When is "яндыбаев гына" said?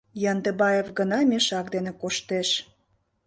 0.31-1.19